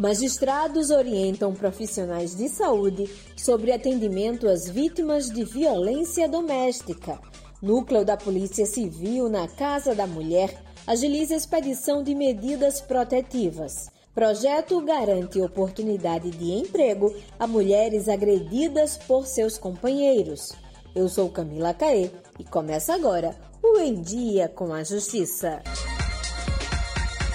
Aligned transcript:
Magistrados 0.00 0.88
orientam 0.88 1.52
profissionais 1.52 2.34
de 2.34 2.48
saúde 2.48 3.04
sobre 3.36 3.70
atendimento 3.70 4.48
às 4.48 4.66
vítimas 4.66 5.28
de 5.30 5.44
violência 5.44 6.26
doméstica. 6.26 7.20
Núcleo 7.60 8.02
da 8.02 8.16
Polícia 8.16 8.64
Civil 8.64 9.28
na 9.28 9.46
Casa 9.46 9.94
da 9.94 10.06
Mulher 10.06 10.58
agiliza 10.86 11.34
a 11.34 11.36
expedição 11.36 12.02
de 12.02 12.14
medidas 12.14 12.80
protetivas. 12.80 13.90
Projeto 14.14 14.80
garante 14.80 15.38
oportunidade 15.38 16.30
de 16.30 16.50
emprego 16.50 17.14
a 17.38 17.46
mulheres 17.46 18.08
agredidas 18.08 18.96
por 18.96 19.26
seus 19.26 19.58
companheiros. 19.58 20.52
Eu 20.94 21.10
sou 21.10 21.28
Camila 21.28 21.74
Caê 21.74 22.10
e 22.38 22.44
começa 22.44 22.94
agora 22.94 23.36
o 23.62 23.78
Em 23.78 24.00
Dia 24.00 24.48
com 24.48 24.72
a 24.72 24.82
Justiça. 24.82 25.60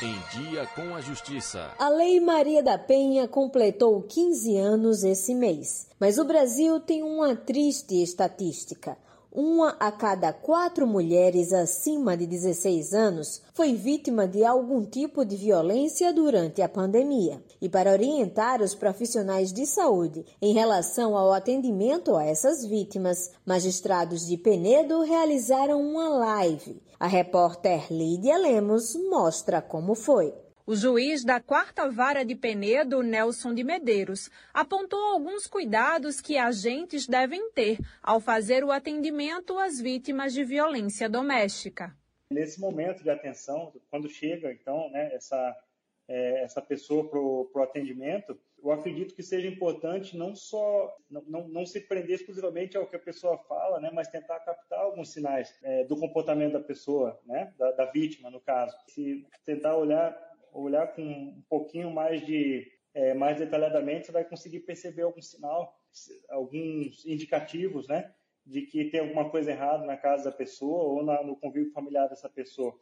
Em 0.00 0.14
Dia 0.30 0.64
com 0.76 0.94
a 0.94 1.00
Justiça. 1.00 1.72
A 1.76 1.88
Lei 1.88 2.20
Maria 2.20 2.62
da 2.62 2.78
Penha 2.78 3.26
completou 3.26 4.00
15 4.00 4.56
anos 4.56 5.02
esse 5.02 5.34
mês, 5.34 5.88
mas 5.98 6.18
o 6.18 6.24
Brasil 6.24 6.78
tem 6.78 7.02
uma 7.02 7.34
triste 7.34 8.00
estatística. 8.00 8.96
Uma 9.30 9.76
a 9.78 9.92
cada 9.92 10.32
quatro 10.32 10.86
mulheres 10.86 11.52
acima 11.52 12.16
de 12.16 12.26
16 12.26 12.94
anos 12.94 13.42
foi 13.52 13.74
vítima 13.74 14.26
de 14.26 14.42
algum 14.42 14.82
tipo 14.86 15.22
de 15.22 15.36
violência 15.36 16.14
durante 16.14 16.62
a 16.62 16.68
pandemia. 16.68 17.42
E 17.60 17.68
para 17.68 17.92
orientar 17.92 18.62
os 18.62 18.74
profissionais 18.74 19.52
de 19.52 19.66
saúde 19.66 20.24
em 20.40 20.54
relação 20.54 21.14
ao 21.14 21.30
atendimento 21.32 22.16
a 22.16 22.24
essas 22.24 22.64
vítimas, 22.64 23.30
magistrados 23.44 24.26
de 24.26 24.38
Penedo 24.38 25.02
realizaram 25.02 25.82
uma 25.82 26.08
live. 26.08 26.82
A 26.98 27.06
repórter 27.06 27.92
Lídia 27.92 28.38
Lemos 28.38 28.96
mostra 29.10 29.60
como 29.60 29.94
foi. 29.94 30.32
O 30.68 30.76
juiz 30.76 31.24
da 31.24 31.40
quarta 31.40 31.90
vara 31.90 32.22
de 32.22 32.34
Penedo, 32.34 33.02
Nelson 33.02 33.54
de 33.54 33.64
Medeiros, 33.64 34.28
apontou 34.52 35.00
alguns 35.00 35.46
cuidados 35.46 36.20
que 36.20 36.36
agentes 36.36 37.06
devem 37.06 37.50
ter 37.52 37.78
ao 38.02 38.20
fazer 38.20 38.62
o 38.62 38.70
atendimento 38.70 39.58
às 39.58 39.80
vítimas 39.80 40.34
de 40.34 40.44
violência 40.44 41.08
doméstica. 41.08 41.96
Nesse 42.30 42.60
momento 42.60 43.02
de 43.02 43.08
atenção, 43.08 43.72
quando 43.90 44.10
chega 44.10 44.52
então 44.52 44.90
né, 44.90 45.08
essa, 45.14 45.56
é, 46.06 46.44
essa 46.44 46.60
pessoa 46.60 47.08
para 47.08 47.18
o 47.18 47.62
atendimento, 47.62 48.38
eu 48.62 48.70
acredito 48.70 49.14
que 49.14 49.22
seja 49.22 49.48
importante 49.48 50.18
não 50.18 50.34
só 50.34 50.94
não, 51.10 51.22
não, 51.22 51.48
não, 51.48 51.64
se 51.64 51.80
prender 51.80 52.16
exclusivamente 52.16 52.76
ao 52.76 52.86
que 52.86 52.96
a 52.96 53.00
pessoa 53.00 53.38
fala, 53.38 53.80
né, 53.80 53.90
mas 53.90 54.08
tentar 54.08 54.38
captar 54.40 54.80
alguns 54.80 55.14
sinais 55.14 55.58
é, 55.62 55.84
do 55.84 55.96
comportamento 55.96 56.52
da 56.52 56.60
pessoa, 56.60 57.18
né, 57.24 57.54
da, 57.56 57.72
da 57.72 57.84
vítima 57.86 58.30
no 58.30 58.38
caso, 58.38 58.76
se 58.88 59.26
tentar 59.46 59.74
olhar 59.74 60.27
olhar 60.62 60.88
com 60.94 61.02
um 61.02 61.42
pouquinho 61.48 61.90
mais 61.90 62.24
de 62.24 62.66
é, 62.94 63.14
mais 63.14 63.38
detalhadamente, 63.38 64.06
você 64.06 64.12
vai 64.12 64.24
conseguir 64.24 64.60
perceber 64.60 65.02
algum 65.02 65.22
sinal, 65.22 65.78
alguns 66.28 67.06
indicativos, 67.06 67.86
né, 67.86 68.12
de 68.44 68.62
que 68.62 68.86
tem 68.86 69.00
alguma 69.00 69.30
coisa 69.30 69.52
errada 69.52 69.84
na 69.84 69.96
casa 69.96 70.24
da 70.24 70.32
pessoa 70.32 70.82
ou 70.82 71.04
na, 71.04 71.22
no 71.22 71.36
convívio 71.36 71.70
familiar 71.72 72.08
dessa 72.08 72.28
pessoa. 72.28 72.76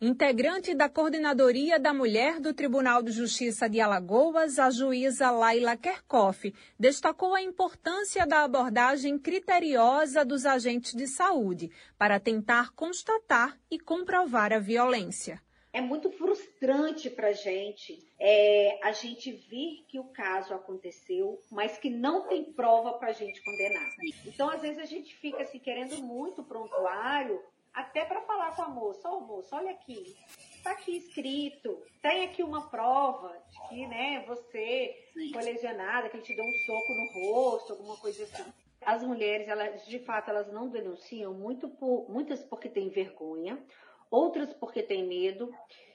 Integrante 0.00 0.74
da 0.74 0.88
Coordenadoria 0.88 1.78
da 1.78 1.94
Mulher 1.94 2.40
do 2.40 2.52
Tribunal 2.52 3.04
de 3.04 3.12
Justiça 3.12 3.70
de 3.70 3.80
Alagoas, 3.80 4.58
a 4.58 4.68
juíza 4.68 5.30
Laila 5.30 5.76
Kerkhoff 5.76 6.52
destacou 6.76 7.36
a 7.36 7.42
importância 7.42 8.26
da 8.26 8.42
abordagem 8.42 9.16
criteriosa 9.16 10.24
dos 10.24 10.44
agentes 10.44 10.92
de 10.92 11.06
saúde 11.06 11.70
para 11.96 12.18
tentar 12.18 12.72
constatar 12.72 13.56
e 13.70 13.78
comprovar 13.78 14.52
a 14.52 14.58
violência 14.58 15.40
é 15.72 15.80
muito 15.80 16.10
frustrante 16.10 17.08
para 17.08 17.28
a 17.28 17.32
gente 17.32 18.06
é, 18.20 18.78
a 18.82 18.92
gente 18.92 19.32
vir 19.32 19.84
que 19.88 19.98
o 19.98 20.04
caso 20.04 20.52
aconteceu, 20.54 21.40
mas 21.50 21.78
que 21.78 21.88
não 21.88 22.28
tem 22.28 22.52
prova 22.52 22.92
para 22.94 23.08
a 23.08 23.12
gente 23.12 23.42
condenar. 23.42 23.88
Então, 24.26 24.50
às 24.50 24.60
vezes, 24.60 24.78
a 24.78 24.84
gente 24.84 25.14
fica 25.14 25.42
assim, 25.42 25.58
querendo 25.58 25.96
muito 26.02 26.42
prontuário, 26.44 27.42
até 27.72 28.04
para 28.04 28.20
falar 28.20 28.54
com 28.54 28.62
a 28.62 28.68
moça, 28.68 29.08
ô 29.08 29.16
oh, 29.16 29.20
moça, 29.20 29.56
olha 29.56 29.70
aqui, 29.70 30.14
está 30.56 30.72
aqui 30.72 30.96
escrito, 30.96 31.82
tem 32.02 32.24
aqui 32.24 32.42
uma 32.42 32.68
prova 32.68 33.34
de 33.50 33.68
que 33.68 33.86
né, 33.86 34.22
você 34.26 34.94
foi 35.32 35.42
lesionada, 35.42 36.08
que 36.10 36.16
ele 36.16 36.22
te 36.22 36.36
deu 36.36 36.44
um 36.44 36.58
soco 36.66 36.92
no 36.92 37.06
rosto, 37.12 37.72
alguma 37.72 37.96
coisa 37.96 38.24
assim. 38.24 38.44
As 38.84 39.02
mulheres, 39.02 39.48
elas, 39.48 39.86
de 39.86 40.00
fato, 40.00 40.28
elas 40.28 40.52
não 40.52 40.68
denunciam 40.68 41.32
muito 41.32 41.68
por, 41.68 42.10
muitas 42.10 42.42
porque 42.44 42.68
têm 42.68 42.88
vergonha, 42.88 43.58
outras 44.12 44.52
porque 44.52 44.82
têm 44.82 45.06
medo 45.06 45.52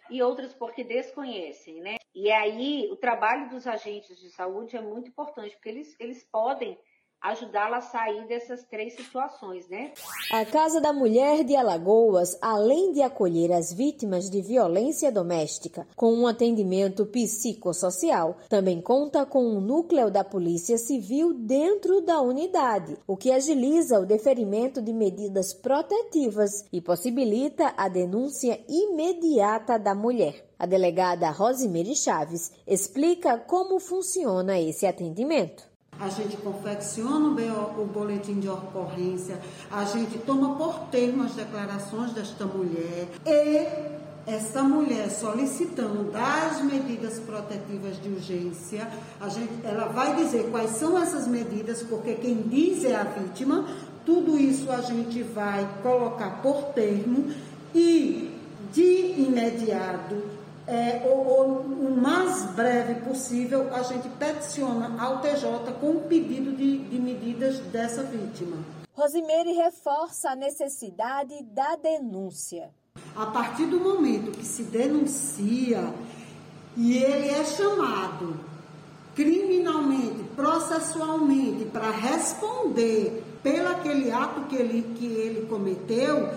e 0.10 0.22
outras 0.22 0.54
porque 0.54 0.84
desconhecem, 0.84 1.80
né? 1.82 1.98
E 2.16 2.32
aí 2.32 2.90
o 2.92 2.96
trabalho 2.96 3.50
dos 3.50 3.68
agentes 3.68 4.20
de 4.20 4.30
saúde 4.32 4.76
é 4.76 4.82
muito 4.82 5.10
importante, 5.10 5.56
porque 5.56 5.70
eles, 5.70 5.96
eles 6.00 6.24
podem 6.24 6.78
ajudá-la 7.22 7.78
a 7.78 7.82
sair 7.82 8.26
dessas 8.28 8.64
três 8.64 8.96
situações, 8.96 9.68
né? 9.68 9.92
A 10.32 10.46
Casa 10.46 10.80
da 10.80 10.94
Mulher 10.94 11.44
de 11.44 11.56
Alagoas, 11.56 12.38
além 12.42 12.92
de 12.92 13.02
acolher 13.02 13.52
as 13.52 13.74
vítimas 13.74 14.30
de 14.30 14.42
violência 14.42 15.12
doméstica 15.12 15.88
com 15.96 16.14
um 16.14 16.28
atendimento 16.28 17.06
psicossocial, 17.06 18.38
também 18.50 18.82
conta 18.82 19.26
com 19.26 19.44
um 19.44 19.60
núcleo 19.60 20.12
da 20.12 20.24
Polícia 20.24 20.78
Civil 20.78 21.34
dentro 21.34 22.02
da 22.02 22.22
unidade, 22.22 22.98
o 23.08 23.18
que 23.18 23.32
agiliza 23.32 24.00
o 24.00 24.06
deferimento 24.06 24.82
de 24.82 24.94
medidas 24.94 25.54
protetivas 25.54 26.66
e 26.72 26.82
possibilita 26.82 27.74
a 27.76 27.88
denúncia 27.88 28.64
imediata 28.68 29.78
da 29.78 29.94
mulher. 29.94 30.46
A 30.60 30.66
delegada 30.66 31.30
Rosemary 31.30 31.96
Chaves 31.96 32.52
explica 32.66 33.38
como 33.38 33.80
funciona 33.80 34.60
esse 34.60 34.88
atendimento 34.88 35.77
a 36.00 36.10
gente 36.10 36.38
confecciona 36.38 37.28
o, 37.28 37.86
boletim 37.86 38.40
de 38.40 38.50
ocorrência, 38.50 39.40
a 39.72 39.84
gente 39.86 40.18
toma 40.20 40.56
por 40.56 40.88
termo 40.92 41.24
as 41.24 41.34
declarações 41.34 42.12
desta 42.12 42.46
mulher 42.46 43.08
e 43.26 43.98
essa 44.28 44.62
mulher 44.62 45.10
solicitando 45.10 46.12
as 46.14 46.62
medidas 46.62 47.18
protetivas 47.20 48.02
de 48.02 48.10
urgência, 48.10 48.88
a 49.22 49.30
gente, 49.30 49.54
ela 49.64 49.86
vai 49.88 50.16
dizer 50.18 50.50
quais 50.52 50.72
são 50.72 51.02
essas 51.02 51.26
medidas, 51.28 51.82
porque 51.84 52.16
quem 52.16 52.42
diz 52.42 52.84
é 52.84 52.96
a 52.96 53.04
vítima, 53.04 53.66
tudo 54.06 54.38
isso 54.38 54.70
a 54.70 54.82
gente 54.82 55.24
vai 55.24 55.68
colocar 55.82 56.42
por 56.42 56.74
termo 56.74 57.32
e 57.74 58.38
de 58.74 59.14
imediato 59.18 60.16
é, 60.68 61.02
ou, 61.06 61.26
ou, 61.26 61.48
o 61.62 61.98
mais 62.02 62.27
breve 62.58 62.96
possível, 63.02 63.70
a 63.72 63.84
gente 63.84 64.10
peticiona 64.10 65.00
ao 65.00 65.20
TJ 65.20 65.74
com 65.80 65.92
o 65.92 66.02
pedido 66.02 66.52
de, 66.54 66.80
de 66.80 67.00
medidas 67.00 67.60
dessa 67.60 68.02
vítima. 68.02 68.58
Rosimeire 68.94 69.52
reforça 69.52 70.32
a 70.32 70.36
necessidade 70.36 71.36
da 71.44 71.76
denúncia. 71.76 72.72
A 73.16 73.28
partir 73.28 73.68
do 73.68 73.80
momento 73.80 74.32
que 74.32 74.44
se 74.44 74.64
denuncia 74.64 75.94
e 76.76 76.98
ele 76.98 77.30
é 77.30 77.46
chamado 77.46 78.40
criminalmente, 79.16 80.24
processualmente, 80.36 81.66
para 81.66 81.92
responder 81.92 83.24
pelo 83.44 83.70
aquele 83.70 84.12
ato 84.12 84.42
que 84.42 84.56
ele, 84.56 84.96
que 84.96 85.06
ele 85.06 85.46
cometeu, 85.48 86.28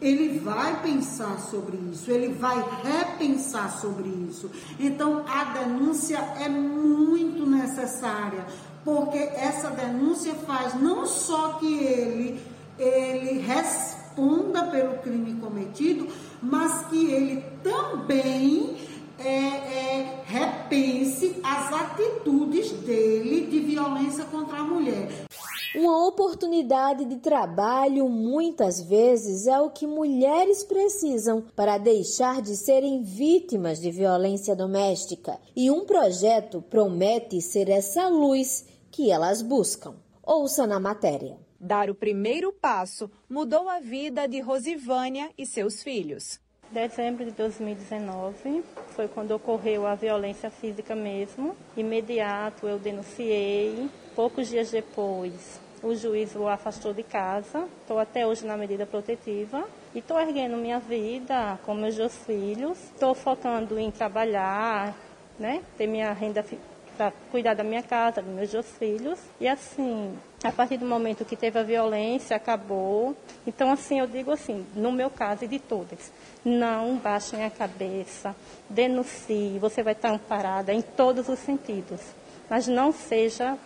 ele 0.00 0.38
vai 0.38 0.80
pensar 0.82 1.38
sobre 1.38 1.76
isso, 1.92 2.10
ele 2.10 2.32
vai 2.32 2.64
repensar 2.82 3.70
sobre 3.78 4.08
isso. 4.28 4.50
Então, 4.78 5.24
a 5.28 5.44
denúncia 5.44 6.18
é 6.40 6.48
muito 6.48 7.44
necessária, 7.46 8.46
porque 8.84 9.18
essa 9.18 9.70
denúncia 9.70 10.34
faz 10.34 10.74
não 10.74 11.06
só 11.06 11.54
que 11.54 11.84
ele 11.84 12.40
ele 12.78 13.40
responda 13.40 14.64
pelo 14.64 14.98
crime 14.98 15.34
cometido, 15.34 16.08
mas 16.40 16.86
que 16.86 17.10
ele 17.10 17.44
também 17.62 18.76
é, 19.18 19.28
é, 19.28 20.22
repense 20.24 21.36
as 21.44 21.72
atitudes 21.72 22.72
dele 22.72 23.46
de 23.50 23.60
violência 23.60 24.24
contra 24.24 24.58
a 24.60 24.64
mulher. 24.64 25.26
Uma 25.74 26.04
oportunidade 26.08 27.04
de 27.04 27.18
trabalho 27.18 28.08
muitas 28.08 28.82
vezes 28.82 29.46
é 29.46 29.60
o 29.60 29.70
que 29.70 29.86
mulheres 29.86 30.64
precisam 30.64 31.44
para 31.54 31.78
deixar 31.78 32.42
de 32.42 32.56
serem 32.56 33.04
vítimas 33.04 33.80
de 33.80 33.88
violência 33.88 34.56
doméstica, 34.56 35.38
e 35.54 35.70
um 35.70 35.84
projeto 35.84 36.60
promete 36.60 37.40
ser 37.40 37.68
essa 37.68 38.08
luz 38.08 38.66
que 38.90 39.12
elas 39.12 39.42
buscam. 39.42 39.94
Ouça 40.24 40.66
na 40.66 40.80
matéria. 40.80 41.38
Dar 41.60 41.88
o 41.88 41.94
primeiro 41.94 42.52
passo 42.52 43.08
mudou 43.28 43.68
a 43.68 43.78
vida 43.78 44.26
de 44.26 44.40
Rosivânia 44.40 45.30
e 45.38 45.46
seus 45.46 45.84
filhos. 45.84 46.40
Dezembro 46.70 47.24
de 47.24 47.32
2019 47.32 48.62
foi 48.90 49.08
quando 49.08 49.32
ocorreu 49.32 49.88
a 49.88 49.96
violência 49.96 50.50
física 50.50 50.94
mesmo. 50.94 51.56
Imediato 51.76 52.64
eu 52.68 52.78
denunciei. 52.78 53.90
Poucos 54.14 54.48
dias 54.48 54.70
depois 54.70 55.60
o 55.82 55.94
juiz 55.96 56.36
o 56.36 56.46
afastou 56.46 56.94
de 56.94 57.02
casa. 57.02 57.66
Estou 57.80 57.98
até 57.98 58.24
hoje 58.24 58.46
na 58.46 58.56
medida 58.56 58.86
protetiva 58.86 59.66
e 59.92 59.98
estou 59.98 60.20
erguendo 60.20 60.56
minha 60.56 60.78
vida 60.78 61.58
com 61.66 61.74
meus 61.74 61.96
dois 61.96 62.14
filhos. 62.24 62.78
Estou 62.94 63.14
focando 63.16 63.76
em 63.76 63.90
trabalhar, 63.90 64.94
né? 65.40 65.62
Ter 65.76 65.88
minha 65.88 66.12
renda 66.12 66.40
para 67.00 67.14
cuidar 67.30 67.54
da 67.54 67.64
minha 67.64 67.82
casa, 67.82 68.20
dos 68.20 68.34
meus 68.34 68.50
dois 68.50 68.66
filhos. 68.78 69.18
E 69.40 69.48
assim, 69.48 70.14
a 70.44 70.52
partir 70.52 70.76
do 70.76 70.84
momento 70.84 71.24
que 71.24 71.34
teve 71.34 71.58
a 71.58 71.62
violência, 71.62 72.36
acabou. 72.36 73.16
Então, 73.46 73.72
assim, 73.72 74.00
eu 74.00 74.06
digo 74.06 74.30
assim, 74.30 74.66
no 74.76 74.92
meu 74.92 75.08
caso 75.08 75.46
e 75.46 75.48
de 75.48 75.58
todas, 75.58 76.12
não 76.44 76.98
baixem 76.98 77.42
a 77.42 77.48
cabeça, 77.48 78.36
denuncie, 78.68 79.58
você 79.58 79.82
vai 79.82 79.94
estar 79.94 80.10
amparada 80.10 80.74
em 80.74 80.82
todos 80.82 81.26
os 81.30 81.38
sentidos. 81.38 82.02
Mas 82.50 82.68
não 82.68 82.92
seja 82.92 83.56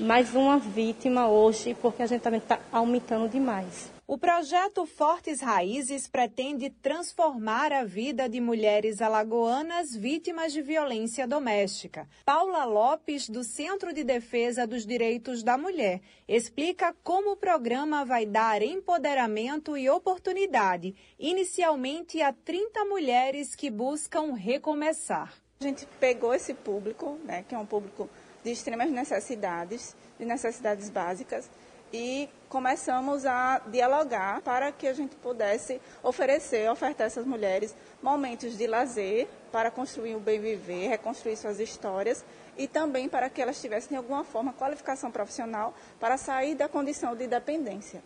mais 0.00 0.34
uma 0.34 0.58
vítima 0.58 1.28
hoje, 1.28 1.76
porque 1.80 2.02
a 2.02 2.06
gente 2.06 2.22
também 2.22 2.40
está 2.40 2.58
aumentando 2.72 3.28
demais. 3.28 3.91
O 4.12 4.18
projeto 4.18 4.84
Fortes 4.84 5.40
Raízes 5.40 6.06
pretende 6.06 6.68
transformar 6.68 7.72
a 7.72 7.82
vida 7.82 8.28
de 8.28 8.42
mulheres 8.42 9.00
alagoanas 9.00 9.96
vítimas 9.96 10.52
de 10.52 10.60
violência 10.60 11.26
doméstica. 11.26 12.06
Paula 12.22 12.66
Lopes, 12.66 13.30
do 13.30 13.42
Centro 13.42 13.90
de 13.90 14.04
Defesa 14.04 14.66
dos 14.66 14.84
Direitos 14.84 15.42
da 15.42 15.56
Mulher, 15.56 16.02
explica 16.28 16.94
como 17.02 17.30
o 17.32 17.36
programa 17.38 18.04
vai 18.04 18.26
dar 18.26 18.60
empoderamento 18.60 19.78
e 19.78 19.88
oportunidade, 19.88 20.94
inicialmente 21.18 22.20
a 22.20 22.34
30 22.34 22.84
mulheres 22.84 23.54
que 23.54 23.70
buscam 23.70 24.34
recomeçar. 24.34 25.32
A 25.58 25.64
gente 25.64 25.88
pegou 25.98 26.34
esse 26.34 26.52
público, 26.52 27.18
né, 27.24 27.46
que 27.48 27.54
é 27.54 27.58
um 27.58 27.64
público 27.64 28.10
de 28.44 28.50
extremas 28.50 28.90
necessidades, 28.90 29.96
de 30.18 30.26
necessidades 30.26 30.90
básicas, 30.90 31.48
e 31.92 32.28
começamos 32.48 33.26
a 33.26 33.60
dialogar 33.70 34.40
para 34.42 34.72
que 34.72 34.86
a 34.86 34.92
gente 34.92 35.14
pudesse 35.16 35.80
oferecer, 36.02 36.70
ofertar 36.70 37.04
a 37.04 37.06
essas 37.06 37.26
mulheres 37.26 37.74
momentos 38.02 38.56
de 38.56 38.66
lazer 38.66 39.28
para 39.50 39.70
construir 39.70 40.14
o 40.14 40.20
bem 40.20 40.40
viver, 40.40 40.88
reconstruir 40.88 41.36
suas 41.36 41.60
histórias 41.60 42.24
e 42.56 42.66
também 42.66 43.08
para 43.08 43.28
que 43.28 43.40
elas 43.40 43.60
tivessem 43.60 43.90
de 43.90 43.96
alguma 43.96 44.24
forma 44.24 44.52
qualificação 44.52 45.10
profissional 45.10 45.74
para 45.98 46.16
sair 46.16 46.54
da 46.54 46.68
condição 46.68 47.14
de 47.14 47.26
dependência. 47.26 48.02